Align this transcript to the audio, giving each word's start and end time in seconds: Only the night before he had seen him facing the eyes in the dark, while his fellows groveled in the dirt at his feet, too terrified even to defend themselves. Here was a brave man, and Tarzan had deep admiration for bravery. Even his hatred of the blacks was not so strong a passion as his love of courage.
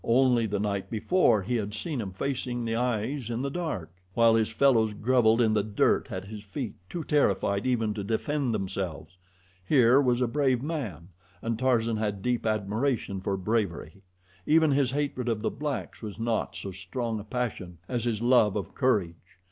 Only 0.03 0.47
the 0.47 0.57
night 0.57 0.89
before 0.89 1.43
he 1.43 1.57
had 1.57 1.75
seen 1.75 2.01
him 2.01 2.11
facing 2.11 2.65
the 2.65 2.75
eyes 2.75 3.29
in 3.29 3.43
the 3.43 3.51
dark, 3.51 3.91
while 4.15 4.33
his 4.33 4.49
fellows 4.49 4.95
groveled 4.95 5.39
in 5.41 5.53
the 5.53 5.61
dirt 5.61 6.11
at 6.11 6.25
his 6.25 6.41
feet, 6.43 6.73
too 6.89 7.03
terrified 7.03 7.67
even 7.67 7.93
to 7.93 8.03
defend 8.03 8.51
themselves. 8.51 9.15
Here 9.63 10.01
was 10.01 10.19
a 10.19 10.25
brave 10.27 10.63
man, 10.63 11.09
and 11.43 11.59
Tarzan 11.59 11.97
had 11.97 12.23
deep 12.23 12.47
admiration 12.47 13.21
for 13.21 13.37
bravery. 13.37 14.01
Even 14.47 14.71
his 14.71 14.89
hatred 14.89 15.29
of 15.29 15.43
the 15.43 15.51
blacks 15.51 16.01
was 16.01 16.19
not 16.19 16.55
so 16.55 16.71
strong 16.71 17.19
a 17.19 17.23
passion 17.23 17.77
as 17.87 18.05
his 18.05 18.23
love 18.23 18.55
of 18.55 18.73
courage. 18.73 19.37